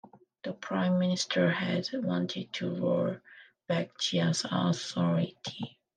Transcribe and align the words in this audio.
The 0.43 0.53
prime 0.53 0.97
minister 0.97 1.51
had 1.51 1.89
wanted 1.93 2.51
to 2.53 2.73
roll 2.73 3.17
back 3.67 4.01
Zia's 4.01 4.47
authority. 4.49 5.77